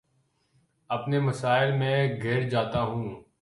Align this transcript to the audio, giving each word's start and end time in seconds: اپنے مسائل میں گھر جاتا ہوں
اپنے 0.89 1.19
مسائل 1.19 1.71
میں 1.71 2.21
گھر 2.21 2.49
جاتا 2.49 2.81
ہوں 2.81 3.21